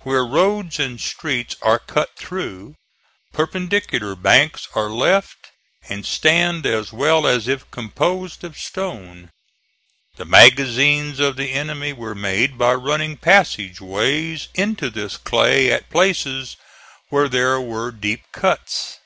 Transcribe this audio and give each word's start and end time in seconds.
Where 0.00 0.26
roads 0.26 0.78
and 0.78 1.00
streets 1.00 1.56
are 1.62 1.78
cut 1.78 2.14
through, 2.14 2.76
perpendicular 3.32 4.14
banks 4.14 4.68
are 4.74 4.90
left 4.90 5.52
and 5.88 6.04
stand 6.04 6.66
as 6.66 6.92
well 6.92 7.26
as 7.26 7.48
if 7.48 7.70
composed 7.70 8.44
of 8.44 8.58
stone. 8.58 9.30
The 10.16 10.26
magazines 10.26 11.18
of 11.18 11.36
the 11.36 11.52
enemy 11.54 11.94
were 11.94 12.14
made 12.14 12.58
by 12.58 12.74
running 12.74 13.16
passage 13.16 13.80
ways 13.80 14.48
into 14.52 14.90
this 14.90 15.16
clay 15.16 15.72
at 15.72 15.88
places 15.88 16.58
where 17.08 17.30
there 17.30 17.58
were 17.58 17.90
deep 17.90 18.24
cuts. 18.32 18.98